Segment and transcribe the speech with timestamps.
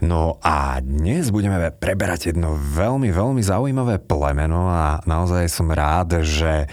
[0.00, 6.64] No a dnes budeme preberať jedno veľmi, veľmi zaujímavé plemeno a naozaj som rád, že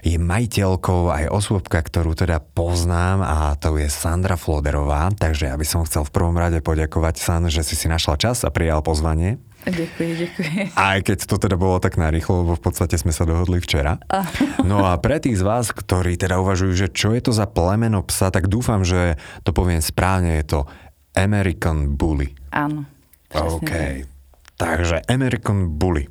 [0.00, 5.66] je majiteľkou aj osôbka, ktorú teda poznám a to je Sandra Floderová, takže ja by
[5.66, 9.36] som chcel v prvom rade poďakovať San, že si si našla čas a prijal pozvanie.
[9.60, 10.66] Ďakujem, ďakujem.
[10.72, 14.00] Aj keď to teda bolo tak narýchlo, lebo v podstate sme sa dohodli včera.
[14.64, 18.00] No a pre tých z vás, ktorí teda uvažujú, že čo je to za plemeno
[18.00, 20.60] psa, tak dúfam, že to poviem správne, je to
[21.12, 22.39] American Bully.
[22.50, 22.86] Áno.
[23.30, 24.04] OK.
[24.60, 26.10] Takže American Bully.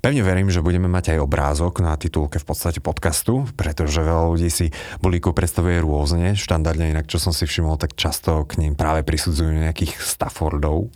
[0.00, 4.48] Pevne verím, že budeme mať aj obrázok na titulke v podstate podcastu, pretože veľa ľudí
[4.48, 4.72] si
[5.04, 6.32] bulíkov predstavuje rôzne.
[6.40, 10.88] Štandardne inak, čo som si všimol, tak často k ním práve prisudzujú nejakých Staffordov,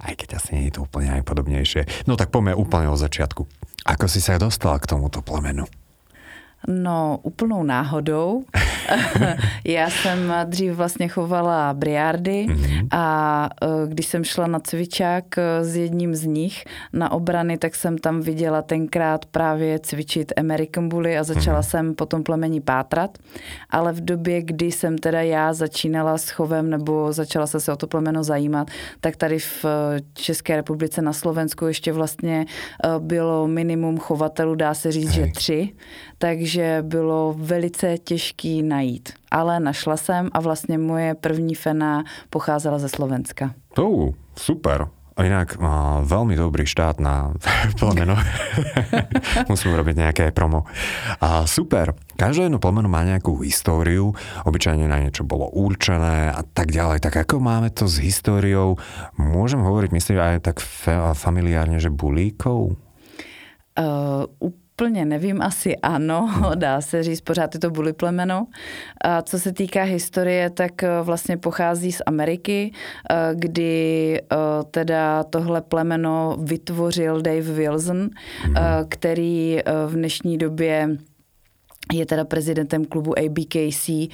[0.00, 2.08] aj keď asi nie je to úplne najpodobnejšie.
[2.08, 3.44] No tak poďme úplne od začiatku.
[3.84, 5.68] Ako si sa dostala k tomuto plemenu?
[6.68, 8.44] No, úplnou náhodou.
[9.64, 12.88] Já jsem dřív vlastně chovala briardy mm-hmm.
[12.90, 17.74] a e, když jsem šla na cvičák e, s jedním z nich na obrany, tak
[17.74, 21.70] jsem tam viděla tenkrát právě cvičit American Bully a začala mm-hmm.
[21.70, 23.18] jsem po tom plemení pátrat.
[23.70, 27.76] Ale v době, kdy jsem teda já začínala s chovem nebo začala se se o
[27.76, 28.68] to plemeno zajímat,
[29.00, 32.46] tak tady v e, České republice na Slovensku ještě vlastně
[32.98, 35.26] bylo minimum chovatelů, dá se říct, Hej.
[35.26, 35.72] že tři.
[36.20, 39.12] Takže bylo velice těžký najít.
[39.30, 43.54] Ale našla jsem a vlastně moje první fena pocházela ze Slovenska.
[43.74, 44.86] To, super.
[45.16, 47.36] A inak uh, veľmi dobrý štát na
[47.80, 48.16] plemeno.
[49.52, 50.64] Musím robiť nejaké promo.
[51.20, 51.92] A super.
[52.16, 57.04] Každé jedno plemeno má nejakú históriu, obyčajne na niečo bolo určené a tak ďalej.
[57.04, 58.80] Tak ako máme to s históriou?
[59.16, 60.56] Môžem hovoriť, myslím, aj tak
[61.16, 62.80] familiárne, že bulíkov?
[63.76, 64.24] Uh,
[64.80, 68.46] úplně nevím, asi ano, dá se říct, pořád je to bully plemeno.
[69.04, 72.72] A co se týká historie, tak eh, vlastně pochází z Ameriky,
[73.10, 74.36] eh, kdy eh,
[74.70, 78.54] teda tohle plemeno vytvořil Dave Wilson, mhm.
[78.88, 80.96] který v dnešní době
[81.92, 84.08] je teda prezidentem klubu ABKC, eh,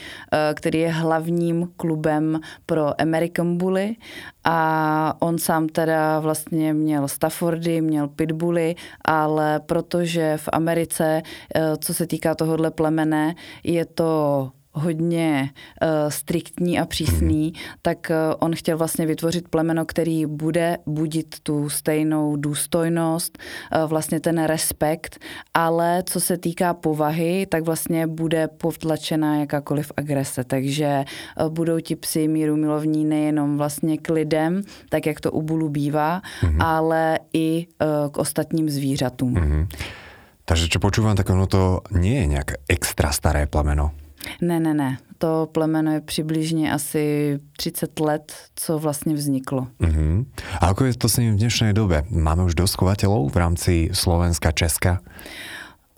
[0.54, 3.96] který je hlavním klubem pro American Bully.
[4.44, 11.22] A on sám teda vlastně měl Staffordy, měl Pitbully, ale protože v Americe,
[11.54, 13.34] eh, co se týká tohohle plemene,
[13.64, 15.50] je to hodně
[15.82, 21.68] uh, striktní a přísný, tak uh, on chtěl vlastně vytvořit plemeno, který bude budit tu
[21.68, 25.18] stejnou důstojnost, uh, vlastně ten respekt,
[25.54, 31.04] ale co se týká povahy, tak vlastně bude povtlačena jakákoliv agrese, takže
[31.40, 35.68] uh, budou ti psi míru milovní nejenom vlastně k lidem, tak jak to u bulu
[35.68, 36.60] bývá, mm.
[36.60, 39.34] ale i uh, k ostatním zvířatům.
[39.34, 39.68] Mm.
[40.46, 44.05] Takže čo počúvam, tak ono to nie je nejaké extra staré plemeno.
[44.42, 44.98] Ne, ne, ne.
[45.18, 49.66] To plemeno je přibližně asi 30 let, co vlastně vzniklo.
[49.80, 50.24] Uh-huh.
[50.60, 52.04] A ako je to s ním v dnešnej dobe?
[52.12, 55.00] Máme už chovateľov v rámci Slovenska, Česka?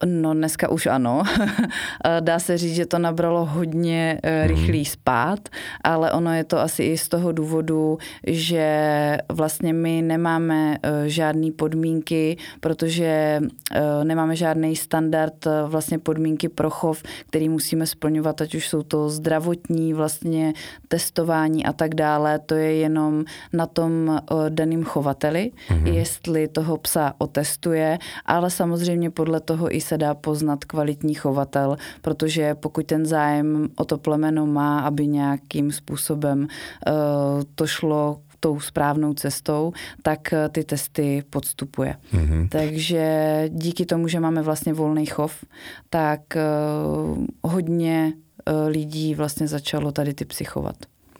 [0.05, 1.23] No dneska už ano.
[2.21, 4.49] Dá se říct, že to nabralo hodně eh, mhm.
[4.49, 5.49] rychlý spát,
[5.85, 11.51] ale ono je to asi i z toho důvodu, že vlastně my nemáme eh, žádné
[11.53, 13.41] podmínky, protože
[13.73, 19.11] eh, nemáme žádný standard vlastně podmínky pro chov, který musíme splňovat, ať už jsou to
[19.11, 20.53] zdravotní vlastně
[20.89, 22.39] testování a tak dále.
[22.39, 25.93] To je jenom na tom daným chovateli, mm-hmm.
[25.93, 32.55] jestli toho psa otestuje, ale samozřejmě podle toho i se dá poznat kvalitní chovatel, protože
[32.55, 39.15] pokud ten zájem o to plemeno má, aby nějakým způsobem uh, to šlo tou správnou
[39.15, 39.73] cestou,
[40.03, 41.95] tak eh, ty testy podstupuje.
[42.15, 42.49] Mm-hmm.
[42.49, 43.05] Takže
[43.49, 45.45] díky tomu, že máme vlastně volný chov,
[45.91, 50.77] tak uh, hodně uh, lidí vlastně začalo tady ty psychovat.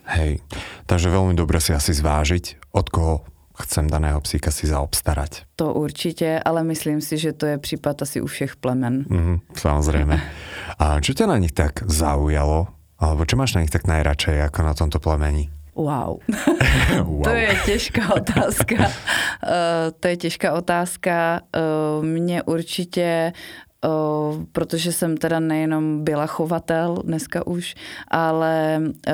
[0.09, 0.41] Hej,
[0.89, 3.21] takže veľmi dobre si asi zvážiť, od koho
[3.63, 5.45] chcem daného psíka si zaobstarať.
[5.55, 9.05] To určitě, ale myslím si, že to je případ asi u všech plemen.
[9.09, 10.21] Mm, samozrejme.
[10.79, 12.67] A čo ťa na nich tak zaujalo?
[12.99, 15.47] Alebo čo máš na nich tak najradšej ako na tomto plemení?
[15.75, 16.19] Wow.
[17.07, 17.23] wow.
[17.23, 18.75] To je těžká otázka.
[18.75, 21.41] uh, to je těžká otázka.
[21.55, 23.33] Uh, mě určitě
[23.85, 27.75] Uh, protože jsem teda nejenom byla chovatel dneska už,
[28.07, 29.13] ale uh,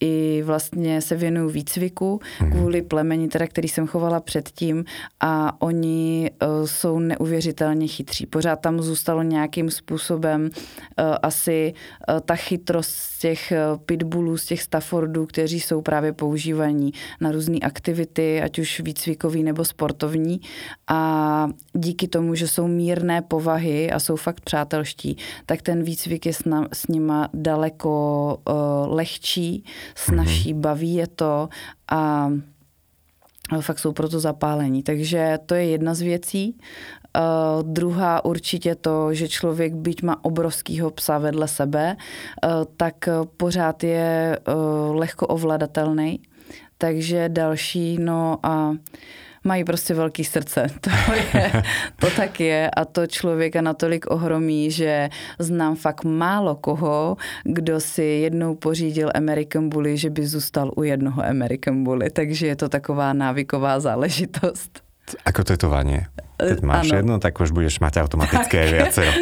[0.00, 2.52] i vlastně se věnuju výcviku mm-hmm.
[2.52, 4.84] kvůli plemeni, teda, který jsem chovala předtím
[5.20, 8.26] a oni uh, jsou neuvěřitelně chytří.
[8.26, 11.74] Pořád tam zůstalo nějakým způsobem uh, asi
[12.08, 17.32] uh, ta chytrost z těch uh, pitbullů, z těch Staffordů, kteří jsou právě používaní na
[17.32, 20.40] různé aktivity, ať už výcvikový nebo sportovní
[20.88, 25.16] a díky tomu, že jsou mírné povahy a jsou fakt přátelští,
[25.46, 28.54] tak ten výcvik je s, na, s nima daleko uh,
[28.94, 30.60] lehčí, snaží, mm-hmm.
[30.60, 31.48] baví je to
[31.90, 32.30] a
[33.60, 34.82] fakt jsou proto zapálení.
[34.82, 36.58] Takže to je jedna z věcí.
[37.16, 43.84] Uh, druhá určitě to, že člověk, byť má obrovskýho psa vedle sebe, uh, tak pořád
[43.84, 46.20] je uh, lehko ovladatelný.
[46.78, 48.76] Takže další, no a
[49.48, 50.66] mají prostě velký srdce.
[50.80, 51.62] To, je,
[51.96, 55.08] to tak je a to člověka natolik ohromí, že
[55.38, 61.24] znám fakt málo koho, kdo si jednou pořídil American Bully, že by zůstal u jednoho
[61.24, 62.10] American Bully.
[62.10, 64.84] Takže je to taková návyková záležitost.
[65.24, 66.27] Ako tetovanie.
[66.38, 66.96] Keď máš ano.
[67.02, 69.12] jedno, tak už budeš mať automaticky aj viacero.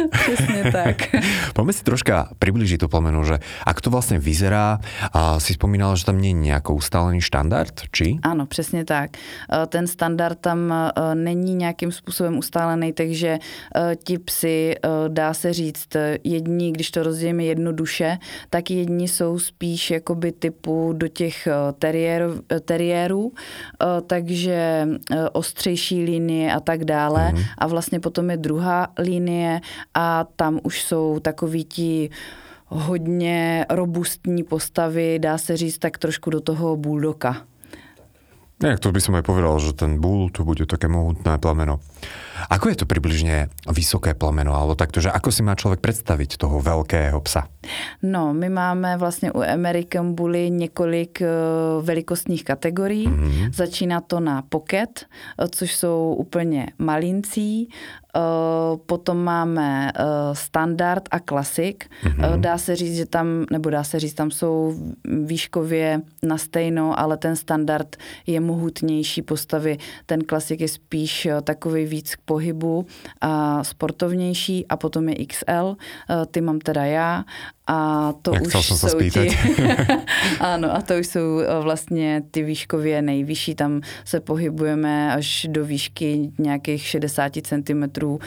[0.69, 0.97] Tak.
[1.57, 4.77] Poďme si troška približiť tú plomenu, že ak to vlastne vyzerá,
[5.13, 8.21] a si spomínala, že tam nie je nejako ustálený štandard, či?
[8.23, 9.17] Ano, přesně tak.
[9.17, 14.75] E, ten standard tam e, není nějakým způsobem ustálený, takže e, ti psi,
[15.07, 15.87] dá se říct,
[16.23, 18.17] jedni, když to rozdělíme jednoduše,
[18.49, 21.47] tak jedni jsou spíš jakoby typu do těch
[21.79, 22.29] teriér,
[22.65, 23.33] teriérů,
[24.07, 24.87] takže
[25.31, 27.43] ostřejší linie a tak dále dále mm.
[27.57, 29.61] a vlastně potom je druhá linie
[29.93, 32.09] a tam už jsou takový ti
[32.67, 37.37] hodně robustní postavy, dá se říct tak trošku do toho buldoka.
[38.57, 41.77] Jak to by som aj povedal, že ten bull to bude také mohutné plameno.
[42.49, 46.61] Ako je to približne vysoké plameno, alebo takto, že ako si má člověk představit toho
[46.61, 47.45] velkého psa?
[48.01, 53.07] No, my máme vlastně u American Bully několik uh, velikostních kategorií.
[53.07, 53.53] Mm-hmm.
[53.53, 57.69] Začíná to na pocket, uh, což jsou úplně malincí,
[58.85, 59.91] potom máme
[60.33, 61.85] standard a klasik.
[62.03, 62.39] Mm-hmm.
[62.39, 64.75] Dá se říct, že tam, nebo dá se říct, tam jsou
[65.23, 67.95] výškově na stejno, ale ten standard
[68.27, 69.77] je mohutnější postavy.
[70.05, 72.85] Ten klasik je spíš takový víc k pohybu
[73.21, 77.23] a sportovnější a potom je XL, eh, ty mám teda já
[77.67, 79.27] a to Jak už jsou ti...
[80.39, 85.65] ano, a to už jsou eh, vlastně ty výškově nejvyšší, tam se pohybujeme až do
[85.65, 88.17] výšky nějakých 60 cm mm.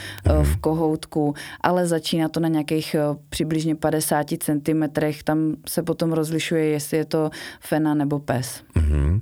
[0.43, 2.95] v kohoutku, ale začíná to na nějakých
[3.29, 4.83] přibližně 50 cm,
[5.23, 7.29] tam se potom rozlišuje, jestli je to
[7.59, 8.61] fena nebo pes.
[8.75, 9.21] Mm-hmm.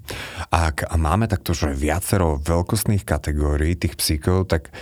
[0.51, 4.73] A máme takto, že viacero veľkostných kategórií tých psíkov, tak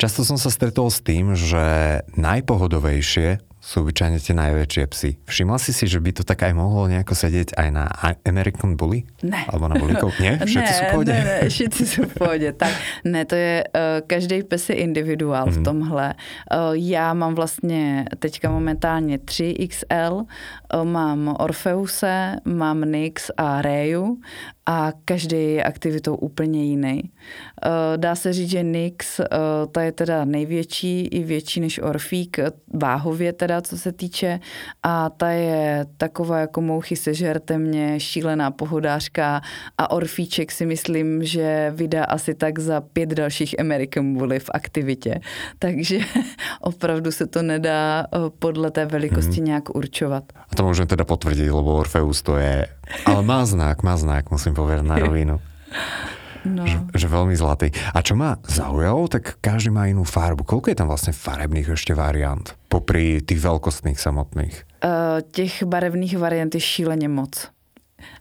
[0.00, 5.10] často som sa stretol s tým, že najpohodovejšie sú obyčajne tie najväčšie psy.
[5.26, 7.90] Všimla si si, že by to tak aj mohlo nejako sedieť aj na
[8.22, 9.02] American Bully?
[9.26, 9.42] Ne.
[9.50, 10.14] Alebo na bulíkov?
[10.22, 10.38] Nie?
[10.46, 11.12] Všetci ne, sú v pohodě?
[11.12, 12.48] Ne, ne, všetci sú v pohodě.
[12.54, 15.52] Tak, ne, to je, uh, každý pes je individuál mm.
[15.52, 15.64] v mhm.
[15.64, 16.08] tomhle.
[16.14, 24.22] Uh, já mám vlastně teďka momentálně 3XL, uh, eh, mám Orfeuse, mám Nix a Reju
[24.66, 27.02] a každý je aktivitou úplně jiný.
[27.02, 29.26] Eh, dá se říct, že Nix, eh,
[29.72, 32.38] ta je teda největší, i větší než Orfík,
[32.74, 34.40] váhově teda, co se týče,
[34.82, 39.40] a ta je taková jako mouchy sežerte mě, šílená pohodářka
[39.78, 45.20] a Orfíček si myslím, že vydá asi tak za pět dalších American Bully v aktivitě.
[45.58, 45.98] Takže
[46.60, 49.44] opravdu se to nedá eh, podle té velikosti mm-hmm.
[49.44, 50.24] nějak určovat.
[50.50, 52.66] A to můžeme teda potvrdit, lebo Orfeus to je...
[53.04, 55.36] Ale má znak, má znak, musím povedať na rovinu.
[56.46, 56.62] No.
[56.62, 57.74] Že, že veľmi zlatý.
[57.90, 60.46] A čo ma zaujalo, tak každý má inú farbu.
[60.46, 62.54] Koľko je tam vlastne farebných ešte variant?
[62.70, 64.54] Popri tých veľkostných samotných.
[64.78, 67.50] Uh, těch barevných variant je šíleně moc.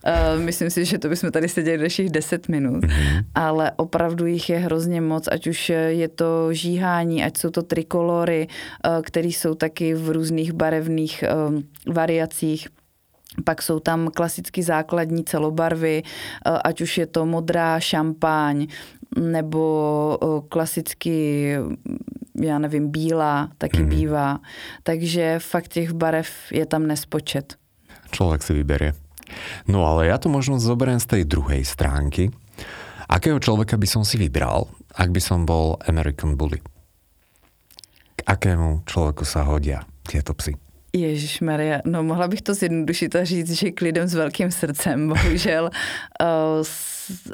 [0.08, 3.26] Uh, myslím si, že to bychom tady seděli dalších 10 minut, mm-hmm.
[3.36, 8.48] ale opravdu jich je hrozně moc, ať už je to žíhání, ať jsou to trikolory,
[8.48, 12.68] uh, které jsou taky v různých barevných uh, variacích.
[13.44, 18.68] Pak jsou tam klasicky základní celobarvy, eh, ať už je to modrá šampáň
[19.20, 19.64] nebo
[20.22, 21.56] eh, klasicky,
[22.42, 23.90] já nevím, bílá taky hmm.
[23.90, 24.40] bývá.
[24.84, 27.56] Takže fakt těch barev je tam nespočet.
[28.12, 28.94] Člověk si vyberie.
[29.68, 32.32] No ale já to možno zoberiem z tej druhej stránky.
[33.10, 34.66] Akého člověka by som si vybral,
[34.96, 36.58] ak by som bol American Bully?
[38.16, 40.58] K akému člověku sa hodia tieto psy?
[40.96, 45.08] Ježíš Maria, no mohla bych to zjednodušit a říct, že k lidem s velkým srdcem,
[45.14, 45.70] bohužel.
[46.22, 46.66] uh,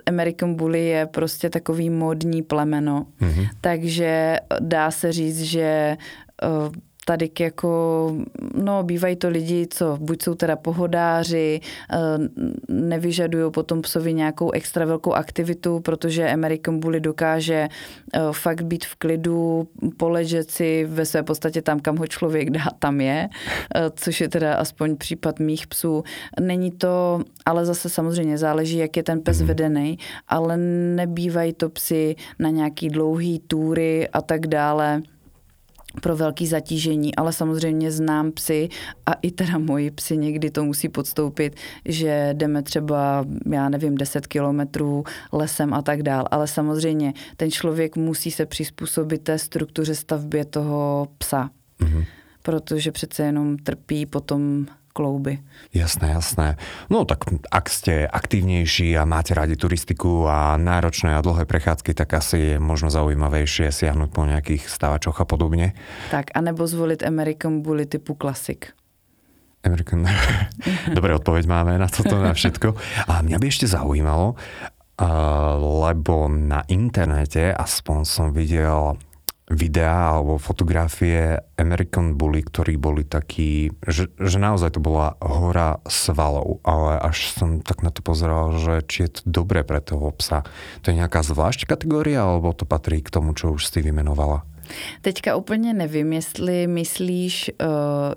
[0.06, 3.50] American Bully je prostě takový modní plemeno, mm-hmm.
[3.62, 5.98] takže dá se říct, že
[6.44, 6.74] uh,
[7.06, 8.12] tady jako,
[8.56, 11.60] no bývají to lidi, co buď jsou teda pohodáři,
[11.92, 11.98] eh,
[12.70, 17.68] nevyžadují potom psovi nějakou extra velkou aktivitu, protože American Bully dokáže
[18.14, 19.68] eh, fakt být v klidu,
[19.98, 23.30] poležet si ve své podstatě tam, kam ho člověk dá, tam je,
[23.76, 26.04] eh, což je teda aspoň případ mých psů.
[26.40, 30.58] Není to, ale zase samozřejmě záleží, jak je ten pes vedený, ale
[30.96, 35.02] nebývají to psy na nějaký dlouhý túry a tak dále
[36.02, 38.70] pro velký zatížení, ale samozřejmě znám psy
[39.06, 41.56] a i teda moji psy někdy to musí podstoupit,
[41.86, 47.96] že jdeme třeba, já nevím, 10 kilometrů lesem a tak dál, ale samozřejmě ten člověk
[47.96, 52.06] musí se přizpůsobit té struktuře stavbě toho psa, mm-hmm.
[52.44, 55.40] protože přece jenom trpí potom klouby.
[55.72, 56.48] Jasné, jasné.
[56.92, 62.12] No tak ak ste aktívnejší a máte radi turistiku a náročné a dlhé prechádzky, tak
[62.14, 65.74] asi je možno zaujímavejšie siahnuť po nejakých stávačoch a podobne.
[66.12, 68.76] Tak, anebo zvolit American Bully typu klasik.
[69.64, 70.06] American...
[70.98, 72.76] Dobre, odpoveď máme na toto, na všetko.
[73.08, 74.36] A mňa by ešte zaujímalo,
[75.82, 78.98] lebo na internete aspoň som videl
[79.52, 86.64] videá alebo fotografie American Bully, ktorí boli takí, že, že naozaj to bola hora svalov,
[86.64, 90.48] ale až som tak na to pozeral, že či je to dobré pre toho psa.
[90.82, 94.48] To je nějaká zvlášť kategória, alebo to patří k tomu, čo už si vymenovala?
[95.02, 97.68] Teďka úplně nevím, jestli myslíš, uh,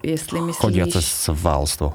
[0.02, 0.60] jestli myslíš...
[0.60, 1.92] Chodiace svalstvo.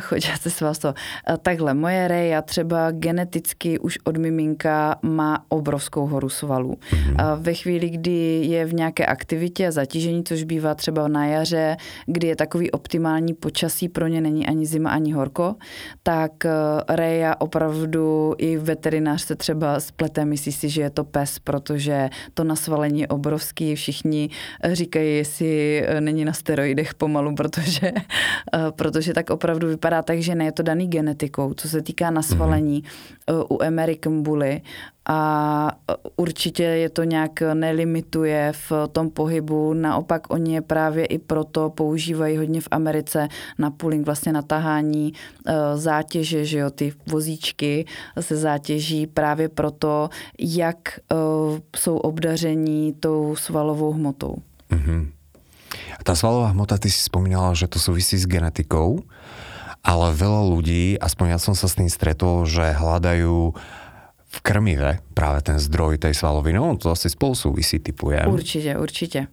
[0.00, 0.94] Chodíte s vás to.
[1.42, 6.74] Takhle, moje reja třeba geneticky už od miminka má obrovskou horu svalů.
[6.90, 7.38] Mm-hmm.
[7.40, 11.76] Ve chvíli, kdy je v nějaké aktivitě a zatížení, což bývá třeba na jaře,
[12.06, 15.54] kdy je takový optimální počasí, pro ně není ani zima, ani horko,
[16.02, 16.50] tak eh,
[16.88, 22.44] reja opravdu i veterinář se třeba splete, myslí si, že je to pes, protože to
[22.44, 23.74] nasvalení je obrovský.
[23.74, 24.30] Všichni
[24.72, 27.92] říkají, jestli eh, není na steroidech pomalu, protože,
[28.76, 32.82] protože tak opravdu vypadá tak, že ne je to daný genetikou, co se týká nasvalení
[32.82, 33.46] mm-hmm.
[33.46, 34.66] u American Bully
[35.06, 35.20] a
[35.70, 41.70] e, určitě je to nějak nelimituje v tom pohybu, naopak oni je právě i proto
[41.70, 47.86] používají hodně v Americe na pooling, vlastně na tahání e, zátěže, že jo, ty vozíčky
[48.20, 50.98] se zátěží právě proto, jak
[51.76, 54.42] jsou obdaření tou svalovou hmotou.
[54.70, 55.18] Mm-hmm.
[56.04, 59.04] Tá svalová hmota, ty si spomínala, že to súvisí s genetikou
[59.88, 63.56] ale veľa ľudí, aspoň ja som sa s tým stretol, že hľadajú
[64.28, 66.58] v krmive právě ten zdroj té svaloviny.
[66.58, 68.32] No, to asi spolu souvisí, typujem.
[68.32, 69.26] Určitě, určitě.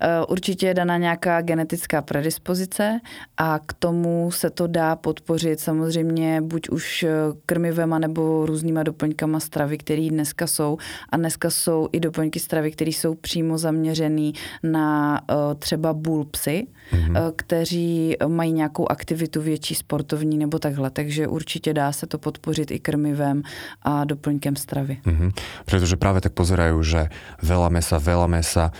[0.00, 3.00] Eh, určitě je daná nějaká genetická predispozice
[3.36, 7.10] a k tomu se to dá podpořit samozřejmě buď už eh,
[7.46, 10.78] krmivema nebo různýma doplňkama stravy, které dneska jsou.
[11.08, 17.32] A dneska jsou i doplňky stravy, které jsou přímo zaměřený na eh, třeba bulpsy, mm-hmm.
[17.36, 20.90] kteří mají nějakou aktivitu větší sportovní nebo takhle.
[20.90, 23.42] Takže určitě dá se to podpořit i krmivem
[23.82, 25.04] a doplňkem stravy.
[25.04, 25.30] Mm-hmm.
[25.68, 27.12] Pretože práve tak pozerajú, že
[27.44, 28.72] veľa mesa, veľa mesa,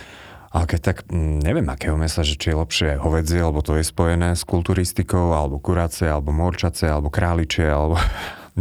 [0.51, 4.35] ale keď tak, neviem akého mesa, že či je lepšie hovedzie, alebo to je spojené
[4.35, 7.95] s kulturistikou, alebo kurace, alebo morčace, alebo králičie, alebo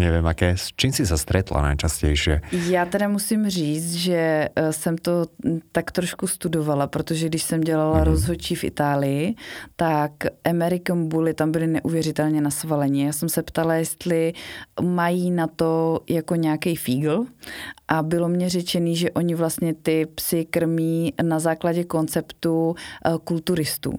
[0.01, 0.57] nevím, aké.
[0.57, 2.31] S čím si se stretla nejčastější?
[2.53, 5.27] Já teda musím říct, že eh, jsem to
[5.73, 8.05] tak trošku studovala, protože když jsem dělala mm-hmm.
[8.05, 9.35] rozhodčí v Itálii,
[9.77, 10.13] tak
[10.45, 13.03] American Bully tam byly neuvěřitelně nasvalení.
[13.03, 14.33] Já jsem se ptala, jestli
[14.83, 17.25] mají na to jako nějaký fígl
[17.89, 22.75] a bylo mě řečený, že oni vlastně ty psy krmí na základě konceptu
[23.07, 23.95] eh, kulturistů.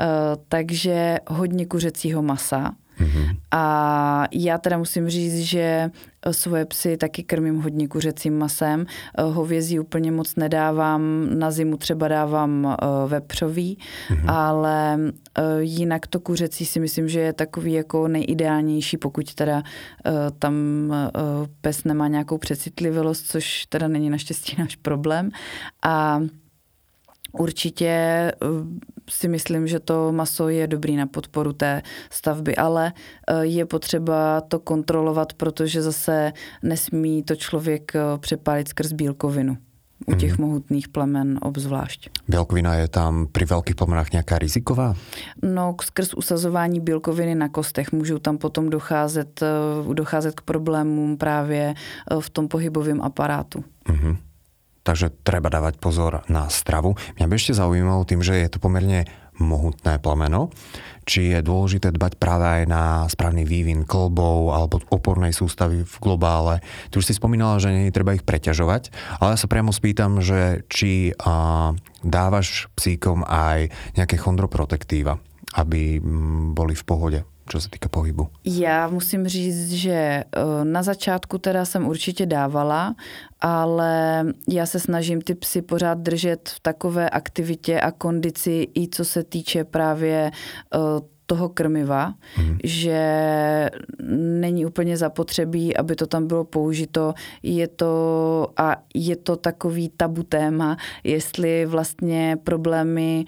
[0.00, 0.04] Eh,
[0.48, 3.36] takže hodně kuřecího masa, Mm-hmm.
[3.50, 5.90] A já teda musím říct, že
[6.30, 8.86] svoje psy taky krmím hodně kuřecím masem.
[9.18, 13.78] Hovězí úplně moc nedávám, na zimu třeba dávám eh, vepřový,
[14.08, 14.32] mm-hmm.
[14.32, 14.98] ale
[15.38, 19.62] eh, jinak to kuřecí si myslím, že je takový jako nejideálnější, pokud teda
[20.06, 20.54] eh, tam
[21.60, 25.30] pes nemá nějakou přecitlivělost, což teda není naštěstí náš problém.
[25.82, 26.20] A
[27.32, 28.36] Určitě eh,
[29.10, 34.40] si myslím, že to maso je dobrý na podporu té stavby, ale eh, je potřeba
[34.40, 36.32] to kontrolovat, protože zase
[36.62, 39.56] nesmí to člověk eh, přepálit skrz bílkovinu.
[40.06, 40.44] U těch mm.
[40.44, 42.10] mohutných plemen obzvlášť.
[42.28, 44.94] Bílkovina je tam při velkých plemenách nějaká riziková?
[45.42, 49.40] No, skrz usazování bílkoviny na kostech můžou tam potom docházet,
[49.92, 51.74] docházet k problémům právě
[52.20, 53.64] v tom pohybovém aparátu.
[53.88, 54.27] Mm
[54.88, 56.96] takže treba dávať pozor na stravu.
[57.20, 59.04] Mňa by ešte zaujímalo tým, že je to pomerne
[59.36, 60.48] mohutné plemeno,
[61.06, 66.58] či je dôležité dbať práve aj na správny vývin klbov alebo opornej sústavy v globále.
[66.90, 68.90] Ty už si spomínala, že nie treba ich preťažovať,
[69.22, 71.70] ale ja sa priamo spýtam, že či a,
[72.02, 75.22] dávaš psíkom aj nejaké chondroprotektíva,
[75.54, 76.02] aby
[76.56, 78.28] boli v pohode čo se týká pohybu?
[78.44, 80.24] Já musím říct, že e,
[80.64, 82.94] na začátku teda jsem určitě dávala,
[83.40, 89.04] ale já se snažím ty psy pořád držet v takové aktivitě a kondici i co
[89.04, 90.30] se týče právě e,
[91.28, 92.58] toho krmiva, mm.
[92.64, 93.00] že
[94.18, 97.14] není úplně zapotřebí, aby to tam bylo použito.
[97.42, 97.92] Je to
[98.56, 103.24] a je to takový tabu téma, jestli vlastně problémy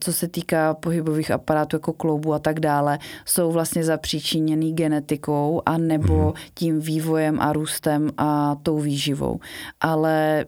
[0.00, 5.78] co se týká pohybových aparátů jako kloubu a tak dále, jsou vlastně zapříčiněný genetikou a
[5.78, 6.32] nebo mm.
[6.54, 9.40] tím vývojem a růstem a tou výživou.
[9.80, 10.44] Ale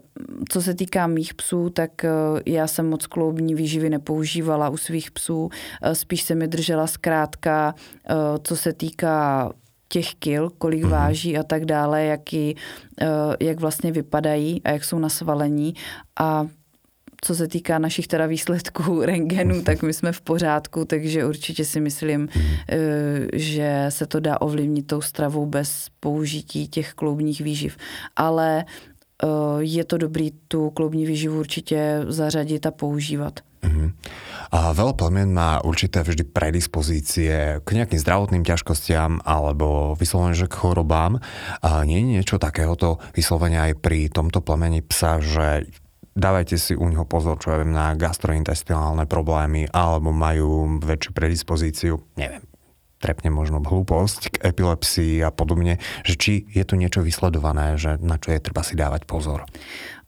[0.49, 2.11] co se týká mých psů, tak eh,
[2.47, 5.50] já jsem moc kloubní výživy nepoužívala u svých psů,
[5.83, 7.75] eh, spíš se mi držela zkrátka,
[8.05, 9.53] eh, co se týká
[9.88, 12.57] těch kil, kolik mm váží a tak dále, jaký,
[13.41, 15.75] jak vlastně vypadají a jak jsou na svalení
[16.19, 16.47] a
[17.25, 21.81] co se týká našich teda výsledků rengenu, tak my jsme v pořádku, takže určitě si
[21.81, 22.28] myslím,
[22.69, 22.78] eh,
[23.33, 27.76] že se to dá ovlivnit tou stravou bez použití těch kloubních výživ.
[28.16, 29.26] Ale eh,
[29.59, 33.40] je to dobrý tu kloubní výživu určitě zařadit a používat.
[33.64, 33.97] Uh-huh.
[34.52, 34.93] A veľa
[35.25, 41.16] má určité vždy predispozície k nejakým zdravotným ťažkostiam alebo vyslovene, že k chorobám.
[41.64, 45.64] A nie je niečo takéhoto vyslovene aj pri tomto plemeni psa, že
[46.14, 52.00] dávajte si u neho pozor, čo ja viem, na gastrointestinálne problémy, alebo majú väčšiu predispozíciu,
[52.16, 52.42] neviem,
[53.02, 55.76] trepne možno hlúposť k epilepsii a podobne,
[56.09, 59.44] že či je tu niečo vysledované, že na čo je treba si dávať pozor.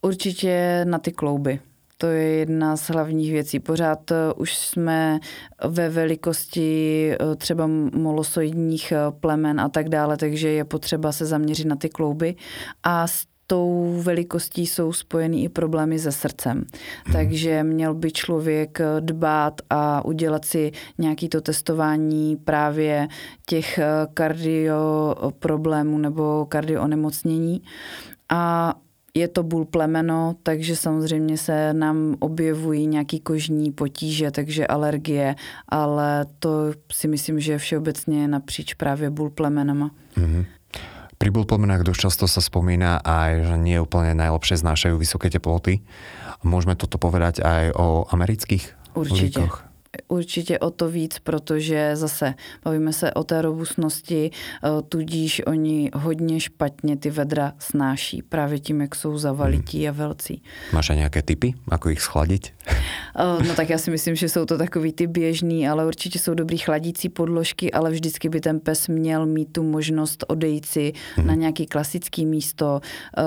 [0.01, 1.61] Určitě na ty klouby.
[1.99, 3.61] To je jedna z hlavních věcí.
[3.61, 5.21] Pořád eh, už jsme
[5.65, 11.67] ve velikosti eh, třeba molosoidních eh, plemen a tak dále, takže je potřeba se zaměřit
[11.67, 12.35] na ty klouby.
[12.83, 16.65] A s tou velikostí jsou spojeny i problémy se srdcem.
[17.05, 17.13] Hmm.
[17.13, 23.09] Takže měl by člověk dbát a udělat si nějaký to testování právě
[23.47, 23.81] těch
[24.15, 27.63] kardio problémů nebo kardionemocnění.
[28.29, 28.75] A
[29.15, 35.35] je to bůl plemeno, takže samozřejmě se nám objevují nějaký kožní potíže, takže alergie,
[35.69, 39.91] ale to si myslím, že je všeobecně napříč právě bůl plemenama.
[40.17, 40.45] Mm-hmm.
[41.17, 45.81] Pri bulpomenách dosť často sa spomína aj, že nie úplne najlepšie znášajú vysoké teploty.
[46.45, 49.41] Môžeme toto povedať aj o amerických Určite.
[49.43, 49.66] Líkoch?
[50.09, 56.41] Určitě o to víc, protože zase bavíme se o té robustnosti, eh, tudíž oni hodně
[56.41, 59.89] špatně ty vedra snáší, právě tím, jak jsou zavalití hmm.
[59.89, 60.43] a velcí.
[60.73, 62.53] Máš nějaké typy, ako ich schladit?
[62.69, 66.35] Eh, no tak já si myslím, že jsou to takový ty běžný, ale určitě jsou
[66.35, 71.27] dobrý chladící podložky, ale vždycky by ten pes měl mít tu možnost odejít si hmm.
[71.27, 72.81] na nějaký klasický místo,
[73.19, 73.23] eh,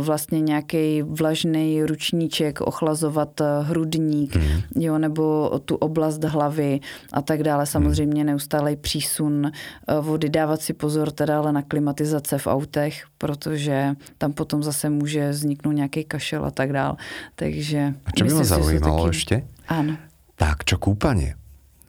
[0.00, 4.62] vlastně nějaký vlažný ručníček, ochlazovat hrudník, hmm.
[4.76, 6.80] jo, nebo tu oblast oblast hlavy
[7.12, 7.66] a tak dále.
[7.66, 13.94] Samozřejmě neustálej přísun eh, vody, dávat si pozor teda ale na klimatizace v autech, protože
[14.18, 16.96] tam potom zase může vzniknout nějaký kašel a tak dále.
[17.36, 17.94] Takže...
[18.06, 19.16] A čo by ma zaujímalo taky...
[19.16, 19.36] ešte?
[19.68, 19.94] Áno.
[20.40, 21.36] Tak, čo kúpanie?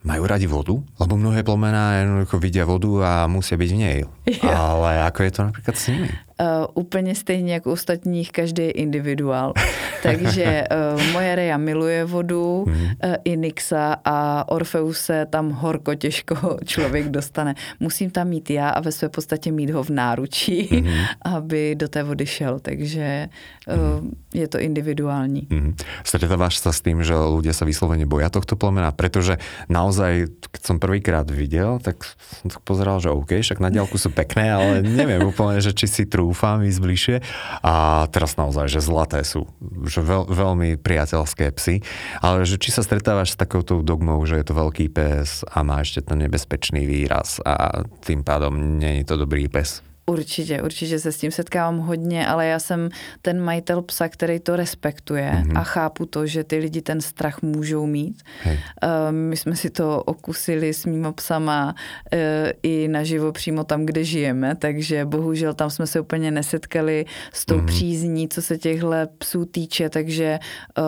[0.03, 0.81] Majú radi vodu?
[0.99, 3.97] Lebo mnohé plemená jednoducho vidia vodu a musia byť v nej.
[4.43, 4.75] Ja.
[4.75, 6.09] Ale ako je to napríklad s nimi?
[6.41, 9.53] Uh, úplně stejně jako ostatních, každý je individuál.
[10.03, 12.73] Takže uh, moje Reja miluje vodu, mm.
[12.73, 12.89] uh,
[13.23, 17.55] i Nixa a Orfeuse tam horko těžko člověk dostane.
[17.79, 20.93] Musím tam mít já a ve své podstatě mít ho v náručí, mm.
[21.35, 22.59] aby do té vody šel.
[22.59, 23.29] Takže
[23.67, 24.11] uh, mm.
[24.33, 25.47] je to individuální.
[25.49, 25.75] Mm.
[26.03, 28.89] Stretávaš sa s tým, že ľudia sa vyslovene boja tohto plemena?
[28.89, 29.37] Pretože
[29.69, 32.01] naozaj, keď som prvýkrát videl, tak
[32.41, 35.85] som tak pozeral, že OK, však na diálku sú pekné, ale neviem úplne, že či
[35.85, 37.15] si trú dúfam ísť bližšie.
[37.59, 39.51] A teraz naozaj, že zlaté sú,
[39.83, 41.83] že veľ, veľmi priateľské psy.
[42.23, 45.83] Ale že či sa stretávaš s takouto dogmou, že je to veľký pes a má
[45.83, 49.90] ešte ten nebezpečný výraz a tým pádom nie je to dobrý pes.
[50.05, 52.89] Určitě, určitě se s tím setkávám hodně, ale já jsem
[53.21, 55.59] ten majitel psa, který to respektuje mm-hmm.
[55.59, 58.21] a chápu to, že ty lidi ten strach můžou mít.
[58.43, 58.59] Hej.
[58.83, 61.75] Uh, my jsme si to okusili s mýma psama
[62.13, 62.19] uh,
[62.63, 67.57] i naživo přímo tam, kde žijeme, takže bohužel tam jsme se úplně nesetkali s tou
[67.57, 67.65] mm-hmm.
[67.65, 70.39] přízní, co se těchto psů týče, takže
[70.77, 70.83] uh,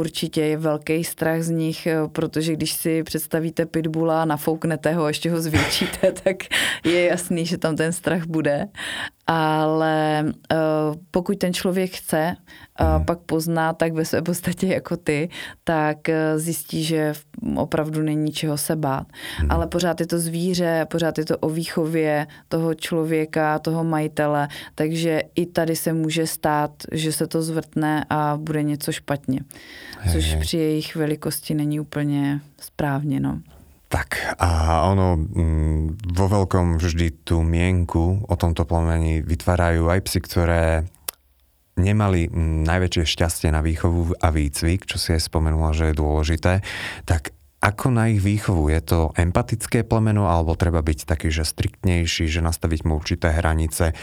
[0.00, 5.08] určitě je velký strach z nich, uh, protože když si představíte pitbula, nafouknete ho a
[5.08, 6.36] ještě ho zvětšíte, tak
[6.84, 8.55] je jasný, že tam ten strach bude
[9.26, 12.36] ale uh, pokud ten člověk chce,
[12.76, 15.28] a pak pozná tak ve své podstatě jako ty,
[15.64, 15.98] tak
[16.36, 17.12] zjistí, že
[17.56, 19.06] opravdu není čeho se bát.
[19.36, 19.50] Hmm.
[19.50, 25.22] Ale pořád je to zvíře, pořád je to o výchově toho člověka, toho majitele, takže
[25.34, 29.40] i tady se může stát, že se to zvrtne a bude něco špatně.
[30.12, 30.40] Což hej.
[30.40, 33.20] při jejich velikosti není úplně správně.
[33.20, 33.40] No.
[33.86, 40.18] Tak a ono mm, vo veľkom vždy tú mienku o tomto plemeni vytvárajú aj psy,
[40.26, 40.64] ktoré
[41.78, 46.66] nemali mm, najväčšie šťastie na výchovu a výcvik, čo si aj spomenula, že je dôležité,
[47.06, 47.30] tak
[47.62, 48.68] ako na ich výchovu?
[48.70, 53.96] Je to empatické plemeno, alebo treba byť taký, že striktnejší, že nastaviť mu určité hranice?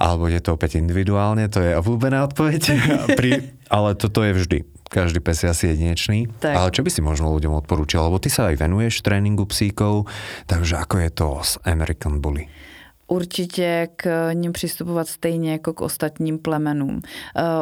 [0.00, 1.46] Alebo je to opäť individuálne?
[1.52, 2.62] To je obľúbená odpoveď.
[3.18, 6.26] Pri, ale toto je vždy každý pes je asi jedinečný.
[6.42, 6.52] Tak.
[6.52, 8.02] Ale čo by si možno ľuďom odporúčil?
[8.02, 10.10] Lebo ty sa aj venuješ tréningu psíkov,
[10.50, 12.50] takže ako je to s American Bully?
[13.10, 16.94] Určitě k ním přistupovat stejně jako k ostatním plemenům.
[16.94, 17.02] Uh,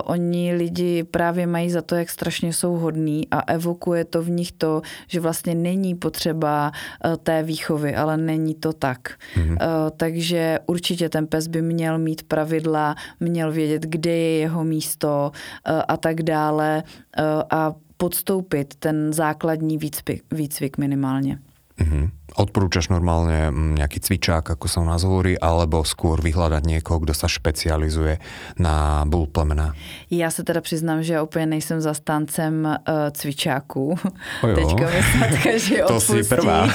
[0.05, 4.53] oni lidi právě mají za to, jak strašně jsou hodní a evokuje to v nich
[4.53, 6.73] to, že vlastně není potřeba
[7.05, 9.09] uh, té výchovy, ale není to tak.
[9.09, 9.51] Mm-hmm.
[9.51, 9.57] Uh,
[9.97, 15.83] takže určitě ten pes by měl mít pravidla, měl vědět, kde je jeho místo uh,
[15.89, 16.83] a tak dále
[17.19, 21.39] uh, a podstoupit ten základní výcvik, výcvik minimálně.
[21.79, 22.11] Mm-hmm.
[22.37, 27.17] Odporúčaš normálne mm, nejaký cvičák, ako sa u nás hovorí, alebo skôr vyhľadať niekoho, kdo
[27.17, 28.21] sa špecializuje
[28.61, 29.73] na bull plemena?
[30.11, 33.95] Já se teda přiznám, že já úplně nejsem zastáncem uh, cvičáků.
[34.43, 34.55] Ojo.
[34.55, 36.64] Teďka mi že To si prvá.
[36.64, 36.71] uh,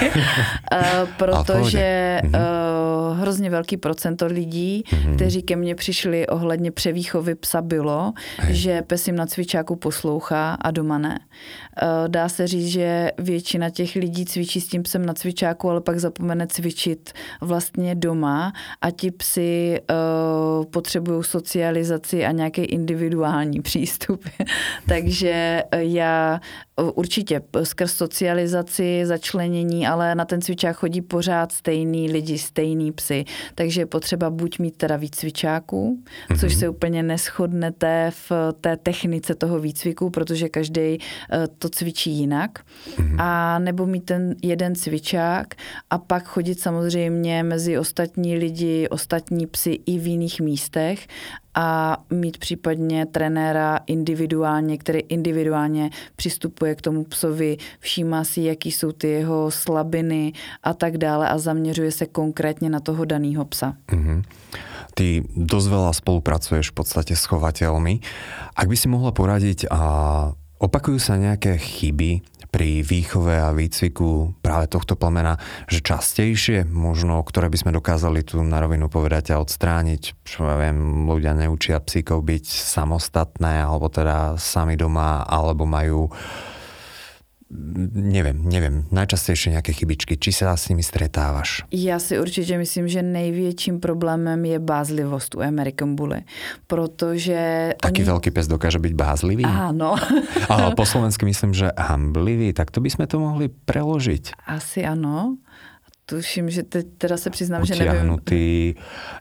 [1.18, 2.32] protože uh,
[3.18, 5.16] hrozně velký procento lidí, mm-hmm.
[5.16, 8.56] kteří ke mně přišli ohledně převýchovy psa bylo, Hej.
[8.56, 11.20] že pes jim na cvičáku poslouchá a doma ne.
[11.20, 15.69] Uh, dá se říct, že většina těch lidí cvičí s tím psem na cvičáku cvičáku,
[15.69, 23.62] ale pak zapomene cvičit vlastně doma a ti psy uh, potřebují socializaci a nějaký individuální
[23.67, 24.25] přístup.
[24.88, 26.39] Takže eh, já
[26.79, 33.25] eh, určitě skrz socializaci, začlenění, ale na ten cvičák chodí pořád stejný lidi, stejný psy.
[33.56, 36.39] Takže je potřeba buď mít teda víc cvičáků, mm-hmm.
[36.39, 40.97] což se úplně neschodnete v té technice toho výcviku, protože každý
[41.58, 42.60] to cvičí jinak.
[42.60, 43.15] Mm-hmm.
[43.19, 45.58] A nebo mít ten jeden cvičák, tak
[45.89, 51.08] a pak chodit samozřejmě mezi ostatní lidi, ostatní psy i v jiných místech
[51.58, 58.91] a mít případně trenéra individuálně, který individuálně přistupuje k tomu psovi, všímá si, jaký jsou
[58.91, 63.74] ty jeho slabiny a tak dále a zaměřuje se konkrétně na toho daného psa.
[63.89, 64.22] Mm-hmm.
[64.93, 68.06] Ty dosť veľa spolupracuješ v podstate s chovateľmi.
[68.54, 69.82] Ak by si mohla poradiť, a
[70.63, 72.23] opakujú sa nejaké chyby
[72.54, 78.39] pri výchove a výcviku práve tohto plemena, že častejšie možno, ktoré by sme dokázali tu
[78.45, 84.38] na rovinu povedať a odstrániť, čo ja viem, ľudia neučia psíkov byť samostatné, alebo teda
[84.38, 86.13] sami doma, alebo majú
[87.94, 90.18] nevím, nevím, najčastejšie nějaké chybičky.
[90.18, 91.63] Či se s nimi stretáváš?
[91.72, 96.22] Já si určitě myslím, že největším problémem je bázlivost u American Bully,
[96.68, 97.70] protože...
[97.82, 98.06] Taký oni...
[98.06, 99.46] velký pes dokáže být bázlivý?
[99.46, 99.96] Ano.
[100.50, 104.30] A po slovensky myslím, že hamblivý, tak to bychom to mohli preložit.
[104.48, 105.38] Asi ano
[106.06, 108.20] tuším, že teď teda se přiznám, že nevím.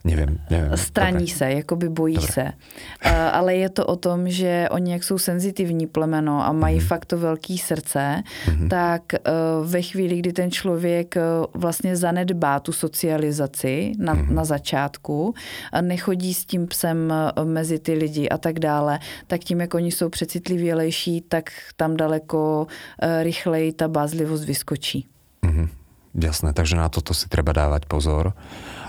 [0.05, 0.77] nevím, nevím.
[0.77, 1.35] Straní Dobre.
[1.35, 2.33] se, jakoby bojí Dobre.
[2.33, 2.43] se.
[2.43, 6.87] Uh, ale je to o tom, že oni jak jsou senzitivní plemeno a mají mm-hmm.
[6.87, 8.69] fakt to velký srdce, mm-hmm.
[8.69, 14.31] tak uh, ve chvíli, kdy ten člověk uh, vlastně zanedbá tu socializaci na, mm-hmm.
[14.31, 15.35] na začátku,
[15.73, 17.13] a nechodí s tím psem
[17.45, 22.67] mezi ty lidi a tak dále, tak tím, jak oni jsou přecitlivělejší, tak tam daleko
[22.67, 25.07] uh, rychleji ta bázlivost vyskočí.
[25.43, 25.69] Mm-hmm.
[26.13, 28.37] Jasné, takže na toto si treba dávať pozor.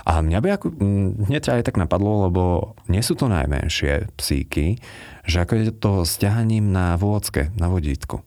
[0.04, 0.66] A mňa by ako,
[1.24, 2.42] hneď aj tak napadlo, lebo
[2.92, 4.76] nie sú to najmenšie psíky,
[5.24, 8.20] že ako je to s ťahaním na vôdzke, na vodítku.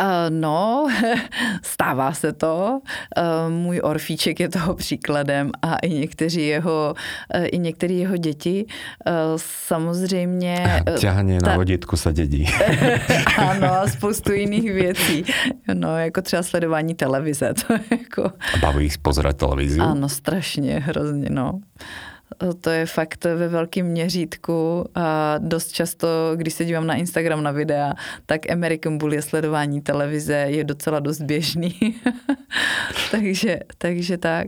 [0.00, 0.86] Uh, no,
[1.62, 2.80] stává se to.
[3.18, 6.94] Uh, můj orfíček je toho příkladem a i někteří jeho,
[7.34, 8.66] uh, i některé jeho děti.
[9.36, 10.82] Samozřejmě...
[10.98, 11.50] Ťahanie ta...
[11.50, 12.46] na vodítku se dědí.
[13.38, 15.24] ano, a spoustu jiných věcí.
[15.74, 17.54] No, jako třeba sledování televize.
[17.66, 18.32] To jako...
[18.60, 18.98] Baví jich
[19.36, 19.80] televizi?
[19.80, 21.60] Ano, strašně, hrozně, no
[22.60, 27.50] to je fakt ve velkém měřítku a dost často, když se dívám na Instagram na
[27.50, 27.94] videa,
[28.26, 31.74] tak American Bull je sledování televize je docela dost běžný.
[33.10, 34.46] takže, takže tak.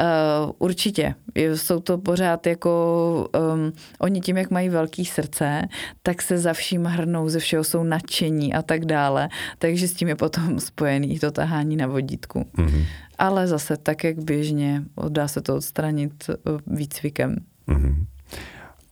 [0.00, 1.14] Uh, určitě.
[1.54, 5.62] Jsou to pořád jako, um, oni tím, jak mají velký srdce,
[6.02, 9.28] tak se za vším hrnou, ze všeho jsou nadšení a tak dále.
[9.58, 12.46] Takže s tím je potom spojený to tahání na vodítku.
[12.58, 12.84] Mm-hmm.
[13.18, 16.34] Ale zase tak, jak běžně, dá se to odstranit eh,
[16.66, 17.36] výcvikem.
[17.68, 18.06] Mm-hmm.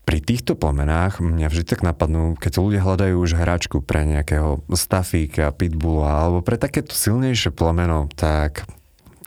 [0.03, 5.55] Pri týchto plemenách mňa vždy tak napadnú, keď ľudia hľadajú už hráčku pre nejakého stafíka,
[5.55, 8.67] pitbulla alebo pre takéto silnejšie plemeno, tak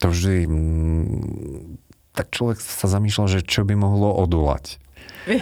[0.04, 1.80] to vždy mm,
[2.16, 4.80] tak človek sa zamýšľa, že čo by mohlo odolať.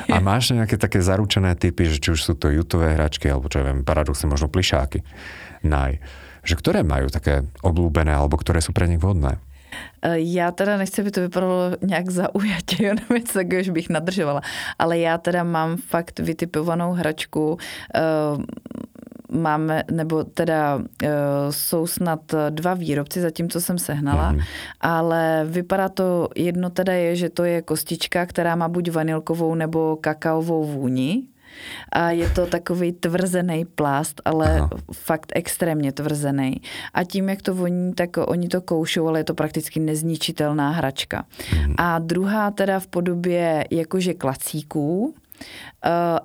[0.10, 3.62] A máš nejaké také zaručené typy, že či už sú to jutové hračky, alebo čo
[3.62, 5.06] ja viem, paradoxne možno plišáky,
[5.66, 6.02] naj.
[6.44, 9.40] Že ktoré majú také oblúbené, alebo ktoré sú pre nich vhodné?
[10.02, 13.90] Eh, já teda nechci, aby to vypadalo nějak zaujatě, jo, nebo něco takového, že bych
[13.90, 14.42] nadržovala,
[14.80, 17.58] ale já teda mám fakt vytipovanou hračku,
[17.96, 18.02] eh,
[19.32, 21.10] máme, nebo teda eh,
[21.50, 24.40] jsou snad dva výrobci, co jsem sehnala, mm.
[24.82, 29.98] ale vypadá to, jedno teda je, že to je kostička, která má buď vanilkovou nebo
[30.02, 31.24] kakaovou vůni,
[31.92, 34.70] a je to takový tvrzený plást, ale Aha.
[34.94, 36.62] fakt extrémně tvrzený.
[36.94, 41.26] A tím, jak to voní, tak oni to koušou, ale je to prakticky nezničitelná hračka.
[41.54, 41.76] Mhm.
[41.78, 45.14] A druhá teda v podobě jakože klacíků,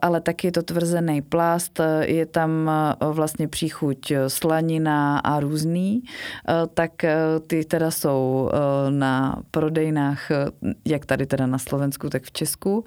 [0.02, 6.52] ale taky je to tvrzený plast, je tam eh, vlastně příchuť slanina a různý, eh,
[6.74, 6.92] tak
[7.46, 8.50] ty teda jsou
[8.90, 10.28] na prodejnách,
[10.84, 12.84] jak tady teda na Slovensku, tak v Česku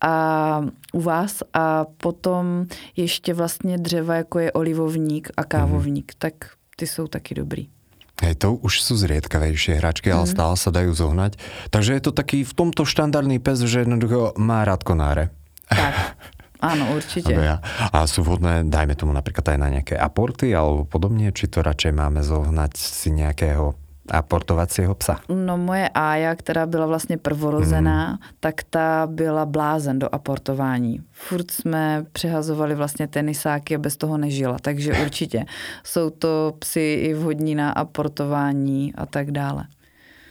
[0.00, 6.18] a u vás a potom ještě vlastně dřeva, jako je olivovník a kávovník, mm.
[6.18, 6.34] tak
[6.76, 7.81] ty jsou taky dobrý.
[8.22, 10.14] Hej, to už sú zriedkavejšie hračky, mm.
[10.14, 10.32] ale mhm.
[10.32, 11.32] stále sa dajú zohnať.
[11.74, 15.34] Takže je to taký v tomto štandardný pes, že jednoducho má rád konáre.
[15.66, 15.94] Tak.
[16.62, 17.34] Áno, určite.
[17.34, 21.90] A sú vhodné, dajme tomu napríklad aj na nejaké aporty alebo podobne, či to radšej
[21.90, 23.74] máme zohnať si nejakého
[24.08, 25.20] aportovacího psa?
[25.28, 28.18] No moje Ája, která byla vlastně prvorozená, mm.
[28.40, 31.00] tak ta byla blázen do aportování.
[31.12, 35.44] Furt jsme přehazovali vlastně tenisáky a bez toho nežila, takže určitě
[35.84, 39.64] jsou to psy i vhodní na aportování a tak dále.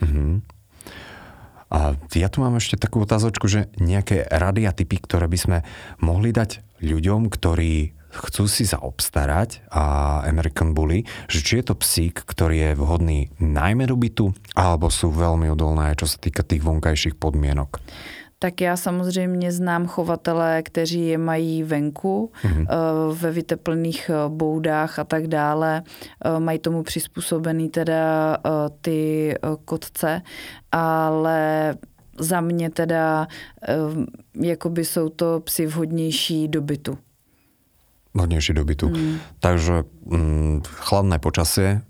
[0.00, 0.42] Mm.
[1.72, 5.58] A ja tu mám ešte takú otázočku, že nejaké rady a typy, ktoré by sme
[6.04, 9.82] mohli dať ľuďom, ktorí chcú si zaobstarať a
[10.28, 15.08] American Bully, že či je to psík, ktorý je vhodný najmä do bytu, alebo sú
[15.08, 17.80] veľmi odolné, čo sa týka tých vonkajších podmienok
[18.42, 22.66] tak já samozřejmě znám chovatele, kteří je mají venku, mm-hmm.
[23.14, 25.82] ve vyteplených eh, boudách a tak dále.
[25.86, 28.36] Eh, mají tomu přizpůsobený teda
[28.80, 30.22] ty kotce,
[30.72, 31.74] ale
[32.18, 33.28] za mě teda
[34.34, 36.98] jakoby jsou to psy vhodnější do bytu.
[38.14, 38.88] Vhodnější do bytu.
[38.88, 39.18] Mm.
[39.40, 39.72] Takže
[40.06, 41.80] mm, chladné počasie,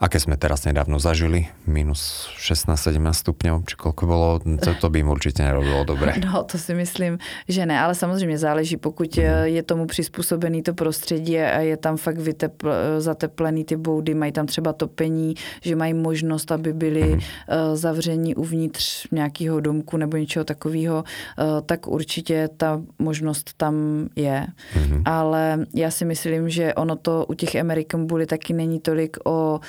[0.00, 5.08] aké sme teraz nedávno zažili, minus 16-17 stupňov, či koľko bolo, to, to by im
[5.08, 6.16] určitě nerobilo dobre.
[6.24, 9.22] No, to si myslím, že ne, ale samozřejmě záleží, pokud mm.
[9.44, 14.46] je tomu přizpůsobený to prostředí a je tam fakt vytepl, zateplený ty boudy, mají tam
[14.46, 17.20] třeba topení, že mají možnost, aby byli mm.
[17.74, 24.46] zavření uvnitř nějakého domku nebo něčeho takového, eh, tak určitě ta možnost tam je.
[24.76, 25.02] Mm.
[25.04, 29.60] Ale já si myslím, že ono to u těch American Bully taky není tolik o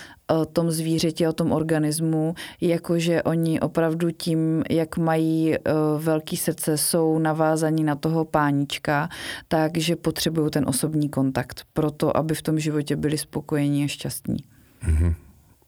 [0.46, 5.60] tom zvířeti, o tom organismu, jakože oni opravdu tím, jak mají e,
[5.98, 9.10] velký srdce, jsou navázaní na toho pánička,
[9.48, 14.40] takže potřebují ten osobní kontakt proto, aby v tom životě byli spokojení a šťastní.
[14.88, 15.14] Mm-hmm.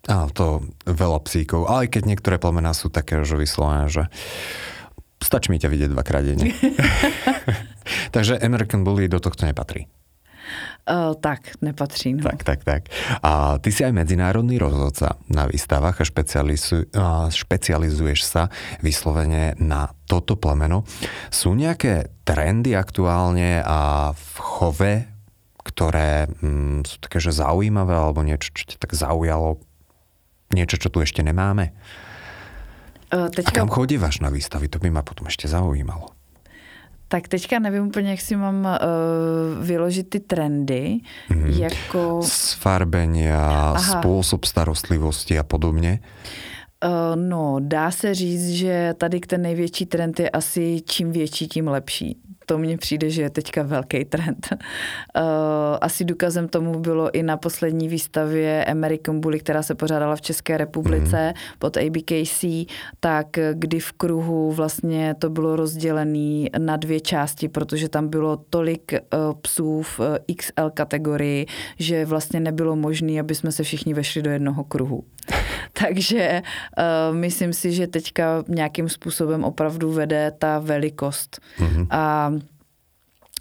[0.04, 4.12] A to veľa psíkov, ale keď niektoré plemená sú také, že vyslovené, že
[5.24, 6.52] stačí mi ťa vidieť dvakrát denne.
[8.16, 9.88] Takže American Bully do tohto nepatrí.
[10.84, 12.20] Uh, tak, nepatří.
[12.20, 12.24] No.
[12.28, 12.82] Tak, tak, tak.
[13.24, 18.52] A ty si aj medzinárodný rozhodca na výstavách a špecializu, a špecializuješ sa
[18.84, 20.84] vyslovene na toto plemeno.
[21.32, 24.94] Sú nejaké trendy aktuálne a v chove,
[25.64, 29.64] ktoré mm, sú také, že zaujímavé, alebo niečo, čo ťa tak zaujalo,
[30.52, 31.72] niečo, čo tu ešte nemáme?
[33.08, 33.56] Uh, teďka...
[33.56, 34.68] A kam chodívaš na výstavy?
[34.68, 36.12] To by ma potom ešte zaujímalo.
[37.14, 41.00] Tak teďka nevím úplně, jak si mám uh, vyložit ty trendy.
[41.30, 41.46] Mm.
[41.46, 42.22] Jako...
[42.24, 46.00] Sfarbenia, způsob starostlivosti a podobně.
[46.86, 51.68] Uh, no, dá se říct, že tady ten největší trend je asi čím větší, tím
[51.68, 54.50] lepší to mně přijde, že je teďka velký trend.
[55.16, 60.22] Eh, asi důkazem tomu bylo i na poslední výstavě American Bully, která se pořádala v
[60.22, 61.34] České republice mm.
[61.60, 62.46] pod ABKC,
[63.00, 68.94] tak kdy v kruhu vlastně to bylo rozdělené na dvě části, protože tam bylo tolik
[68.94, 69.00] eh,
[69.42, 71.46] psů v eh, XL kategorii,
[71.80, 75.04] že vlastně nebylo možné, aby jsme se všichni vešli do jednoho kruhu.
[75.74, 81.42] Takže uh, myslím si, že teďka nějakým způsobem opravdu vede ta velikost.
[81.60, 81.88] Mm-hmm.
[81.90, 82.32] A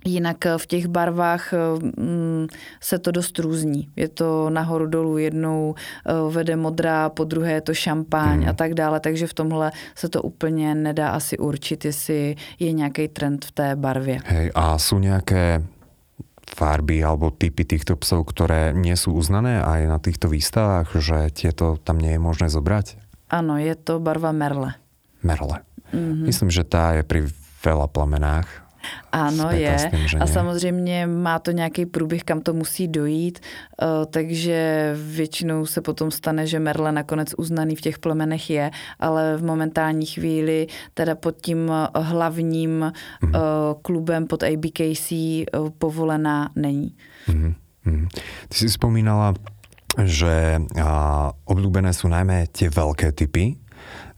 [0.04, 1.54] Jinak v těch barvách
[1.98, 2.46] mm,
[2.80, 3.88] se to dost různí.
[3.96, 5.74] Je to nahoru dolů, jednou
[6.30, 8.48] vede modrá, po druhé je to šampáň hmm.
[8.48, 13.08] a tak dále, takže v tomhle se to úplně nedá asi určit, jestli je nějaký
[13.08, 14.18] trend v té barvě.
[14.24, 15.62] Hej, a jsou nějaké
[16.56, 21.80] farby alebo typy týchto psov, ktoré nie sú uznané aj na týchto výstavách, že tieto
[21.80, 23.00] tam nie je možné zobrať?
[23.32, 24.76] Ano, je to barva Merle.
[25.24, 25.64] Merle.
[25.92, 26.24] Mm-hmm.
[26.28, 27.24] Myslím, že tá je pri
[27.64, 28.61] veľa plamenách
[29.12, 29.90] ano, je.
[30.20, 36.10] A samozřejmě má to nějaký průběh, kam to musí dojít, eh, takže většinou se potom
[36.10, 41.36] stane, že Merle nakonec uznaný v těch plemenech je, ale v momentální chvíli teda pod
[41.40, 42.92] tím hlavním
[43.22, 43.40] mm-hmm.
[43.82, 45.44] klubem pod ABKC eh,
[45.78, 46.94] povolená není.
[47.28, 47.54] Mm-hmm.
[48.48, 49.34] Ty si spomínala,
[49.98, 50.62] že
[51.44, 53.58] obľúbené sú najmä tie veľké typy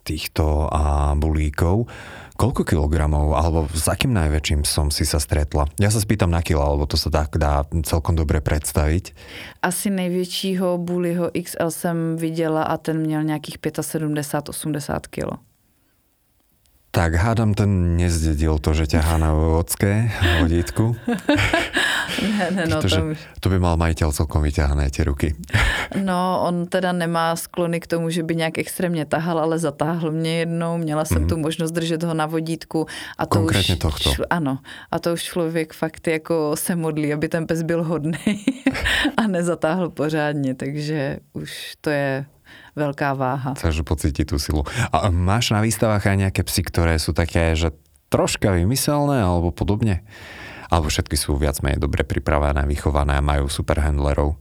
[0.04, 0.68] týchto
[1.16, 1.88] bulíkov.
[2.34, 5.70] Koľko kilogramov, alebo s akým najväčším som si sa stretla?
[5.78, 9.14] Ja sa spýtam na kilo, alebo to sa tak dá celkom dobre představit.
[9.62, 15.43] Asi největšího bullyho XL jsem viděla a ten měl nějakých 75-80 kilo.
[16.94, 20.94] Tak hádam, ten nezdedil to, že ťahá na vodské vodítku.
[22.38, 23.18] ne, ne, no, to, už...
[23.42, 25.34] to by mal majitel celkom vyťahané tie ruky.
[26.08, 30.46] no, on teda nemá sklony k tomu, že by nějak extrémně tahal, ale zatáhl mě
[30.46, 31.28] jednou, měla jsem mm.
[31.28, 32.86] tu možnost držet ho na vodítku.
[33.18, 34.10] A to Konkrétně už, tohto.
[34.30, 34.58] Ano,
[34.90, 38.38] a to už člověk fakt jako se modlí, aby ten pes byl hodný
[39.16, 42.26] a nezatáhl pořádně, takže už to je
[42.74, 43.54] veľká váha.
[43.58, 44.62] Chceš pocítiť tú silu.
[44.90, 47.74] A máš na výstavách aj nejaké psy, ktoré sú také, že
[48.10, 50.06] troška vymyselné alebo podobne?
[50.70, 54.38] Alebo všetky sú viac menej dobre pripravené, vychované a majú super handlerov?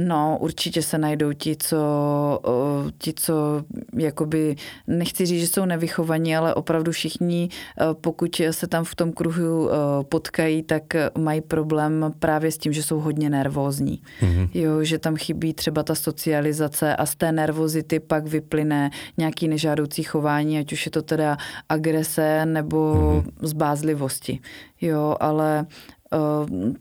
[0.00, 1.78] No, určitě se najdou ti, co,
[2.98, 3.34] ti, co
[3.96, 4.56] jakoby,
[4.86, 7.48] nechci říct, že jsou nevychovaní, ale opravdu všichni,
[8.00, 9.70] pokud se tam v tom kruhu
[10.08, 10.82] potkají, tak
[11.18, 14.02] mají problém právě s tím, že jsou hodně nervózní.
[14.20, 14.48] Mm-hmm.
[14.54, 20.02] Jo, že tam chybí třeba ta socializace a z té nervozity pak vyplyne nějaký nežádoucí
[20.02, 21.36] chování, ať už je to teda
[21.68, 23.32] agrese nebo mm-hmm.
[23.42, 24.40] zbázlivosti.
[24.80, 25.66] Jo, ale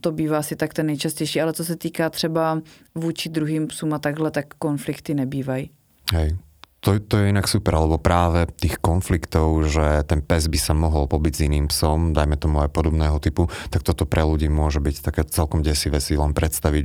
[0.02, 2.62] to bývá asi tak ten nejčastější, ale co se týká třeba
[2.96, 5.70] vůči druhým psům a takhle, tak konflikty nebývají.
[6.14, 6.38] Hej.
[6.80, 11.10] To, to je inak super, alebo práve tých konfliktov, že ten pes by sa mohol
[11.10, 15.04] pobyť s iným psom, dajme tomu aj podobného typu, tak toto pre ľudí môže byť
[15.04, 16.32] také celkom desivé si len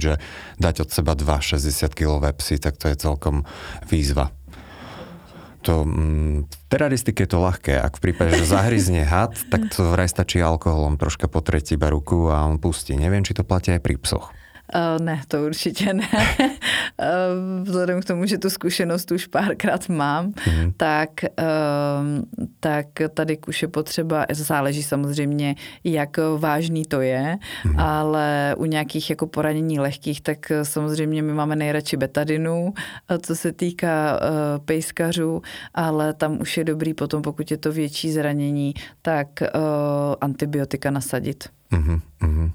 [0.00, 0.16] že
[0.59, 3.44] dať od seba dva 60-kilové psy, tak to je celkom
[3.87, 4.33] výzva
[5.62, 7.79] to mm, v teraristike je to ľahké.
[7.79, 12.29] Ak v prípade, že zahryzne had, tak to vraj stačí alkoholom troška potreť iba ruku
[12.29, 12.98] a on pustí.
[12.98, 14.35] Neviem, či to platí aj pri psoch.
[14.74, 16.08] Uh, ne, to určitě ne.
[16.40, 20.72] uh, vzhledem k tomu, že tu zkušenost už párkrát mám, mm-hmm.
[20.76, 25.54] tak, uh, tak tady už je potřeba, záleží samozřejmě,
[25.85, 27.82] jak vážný to je, mm-hmm.
[27.82, 32.74] ale u nějakých jako poranění lehkých, tak samozřejmě my máme nejradši betadinu,
[33.22, 34.20] co se týká
[34.64, 35.42] pejskařů,
[35.74, 39.28] ale tam už je dobrý potom, pokud je to větší zranění, tak
[40.20, 41.48] antibiotika nasadit.
[41.72, 42.52] Mm-hmm.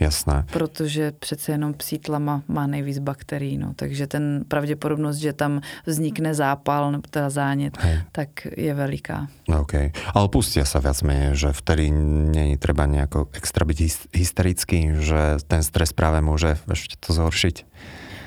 [0.00, 0.44] Jasné.
[0.52, 3.72] Protože přece jenom psí tlama má nejvíc bakterií, no.
[3.76, 7.98] takže ten pravděpodobnost, že tam vznikne zápal nebo teda zánět, Hej.
[8.12, 9.26] tak je veliká.
[9.48, 9.74] OK.
[10.14, 13.78] Ale pustia sa viac menej, že vtedy není treba nejako extra byť
[14.14, 17.66] hysterický, že ten stres práve môže ešte to zhoršiť.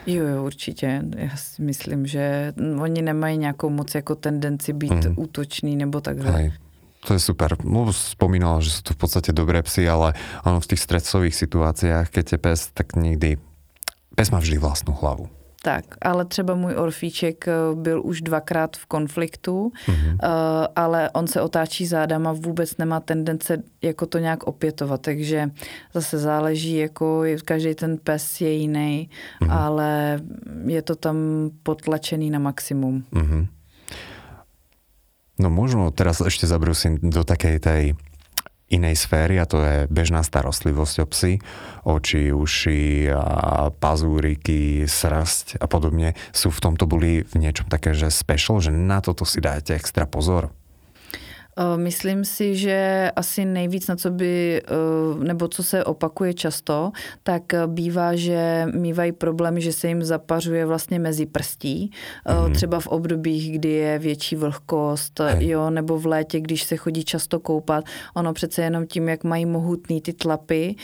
[0.07, 1.01] Jo, jo, určitě.
[1.17, 5.15] Já si myslím, že oni nemají nějakou moc jako tendenci být mm.
[5.17, 6.31] útočný nebo takhle.
[6.31, 6.51] Hej.
[7.07, 7.57] To je super.
[7.65, 10.13] No, spomínala, že sú to v podstate dobré psy, ale
[10.45, 13.41] ono v tých stresových situáciách, keď je pes, tak nikdy...
[14.13, 15.31] Pes má vždy vlastnú hlavu.
[15.63, 20.17] Tak, ale třeba můj orfíček eh, byl už dvakrát v konfliktu, mm-hmm.
[20.75, 25.49] ale on se otáčí zádama, vůbec nemá tendence jako to nějak opětovat, takže
[25.93, 29.09] zase záleží, jako každý ten pes je jiný,
[29.41, 29.53] mm-hmm.
[29.53, 30.19] ale
[30.65, 31.17] je to tam
[31.63, 33.03] potlačený na maximum.
[33.13, 33.47] Mm-hmm.
[35.41, 37.83] No možno teraz ešte zabrusím do takej tej
[38.71, 41.33] inej sféry a to je bežná starostlivosť o psy,
[41.83, 46.13] oči, uši a pazúriky, srasť a podobne.
[46.31, 50.07] Sú v tomto boli v niečom také, že special, že na toto si dáte extra
[50.07, 50.53] pozor?
[51.57, 56.91] Eh, myslím si, že asi nejvíc na co by, eh, nebo co se opakuje často,
[57.23, 61.91] tak eh, bývá, že mývají problémy, že se jim zapařuje vlastně mezi prstí.
[62.25, 62.53] Mm-hmm.
[62.53, 65.47] Třeba v obdobích, kdy je větší vlhkost, Hej.
[65.47, 67.85] jo, nebo v létě, když se chodí často koupat.
[68.15, 70.75] Ono přece jenom tím, jak mají mohutný ty tlapy,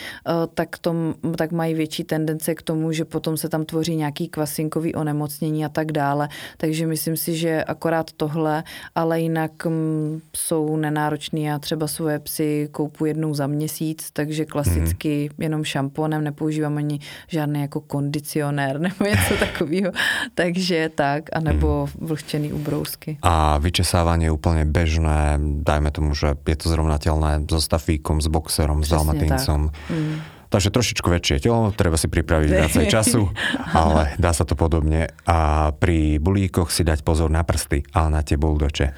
[0.53, 4.95] tak, tom, tak mají větší tendence k tomu, že potom se tam tvoří nějaký kvasinkový
[4.95, 6.29] onemocnění a tak dále.
[6.57, 8.63] Takže myslím si, že akorát tohle,
[8.95, 11.43] ale jinak mm, jsou jsou nenáročný.
[11.43, 15.43] Já třeba svoje psy koupu jednou za měsíc, takže klasicky mm.
[15.43, 19.91] jenom šamponem, nepoužívám ani žádný jako kondicionér nebo něco takového.
[20.35, 22.07] takže tak, anebo mm.
[22.07, 23.17] vlhčený ubrousky.
[23.21, 28.81] A vyčesávání je úplně bežné, dajme tomu, že je to zrovnatelné so stafíkom, s boxerom,
[28.81, 29.71] Přesně s dalmatincom.
[29.89, 33.27] Mm Takže trošičku väčšie telo, treba si pripraviť viacej času,
[33.75, 35.11] ale dá sa to podobne.
[35.27, 38.87] A pri bulíkoch si dať pozor na prsty, ale na tie buldoče.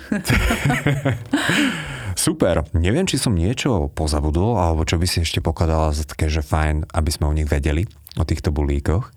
[2.20, 2.68] Super.
[2.76, 6.92] Neviem, či som niečo pozabudol, alebo čo by si ešte pokladala za také, že fajn,
[6.92, 7.88] aby sme o nich vedeli,
[8.20, 9.10] o týchto bulíkoch.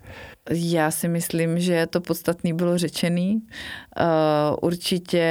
[0.51, 3.41] Já si myslím, že to podstatný bylo řečený.
[3.99, 5.25] Uh, určitě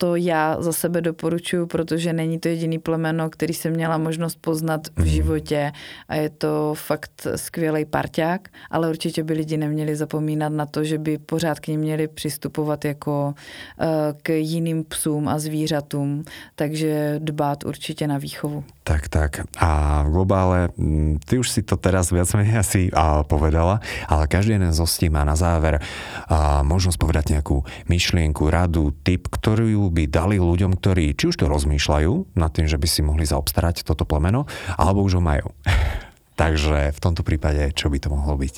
[0.00, 4.88] to já za sebe doporučuji, protože není to jediný plemeno, který jsem měla možnost poznat
[4.96, 5.08] v mhm.
[5.08, 5.72] životě
[6.08, 10.98] a je to fakt skvělý parťák, ale určitě by lidi neměli zapomínat na to, že
[10.98, 13.86] by pořád k ním měli přistupovat jako uh,
[14.22, 16.24] k jiným psům a zvířatům,
[16.54, 18.64] takže dbát určitě na výchovu.
[18.84, 19.40] Tak, tak.
[19.58, 24.26] A v globále, mm, ty už si to teraz viac menej asi a, povedala, ale
[24.26, 25.78] každý jeden z hostí má na záver
[26.26, 31.50] a, možnosť povedať nejakú myšlienku, radu, tip, ktorú by dali ľuďom, ktorí či už to
[31.50, 34.46] rozmýšľajú nad tým, že by si mohli zaobstarať toto plemeno,
[34.78, 35.50] alebo už ho majú.
[36.40, 38.54] Takže v tomto prípade, čo by to mohlo byť?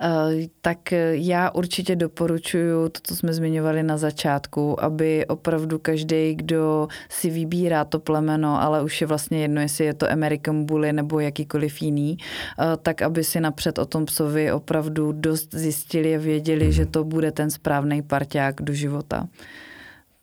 [0.00, 6.88] Eh, tak já určitě doporučuju to, co jsme zmiňovali na začátku, aby opravdu každý, kdo
[7.08, 11.20] si vybírá to plemeno, ale už je vlastně jedno, jestli je to American Bully nebo
[11.20, 16.66] jakýkoliv jiný, eh, tak aby si napřed o tom psovi opravdu dost zjistili a věděli,
[16.66, 16.72] mm.
[16.72, 19.28] že to bude ten správný parťák do života.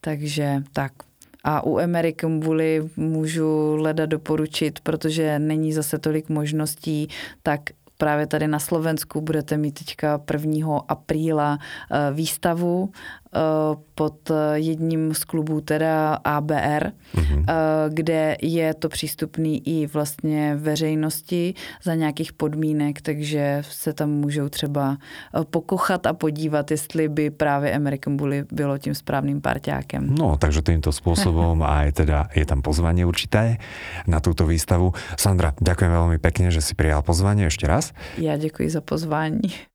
[0.06, 0.92] Takže tak.
[1.44, 7.08] A u American Bully můžu leda doporučit, protože není zase tolik možností,
[7.44, 7.62] tak
[7.98, 10.78] právě tady na Slovensku budete mít teďka 1.
[10.88, 12.92] apríla eh, výstavu
[13.96, 17.44] pod jedním z klubů, teda ABR, mm-hmm.
[17.90, 21.54] kde je to přístupný i vlastně veřejnosti
[21.84, 27.74] za nějakých podmínek, takže se tam můžou třeba eh, pokochat a podívat, jestli by právě
[27.74, 30.16] American Bully bylo tím správným parťákem.
[30.16, 33.58] No, takže týmto spôsobom aj teda je tam pozvanie určité
[34.08, 34.96] na túto výstavu.
[35.20, 37.92] Sandra, ďakujem veľmi pekne, že si prijal pozvanie ešte raz.
[38.18, 39.75] Ja ďakujem za pozvání.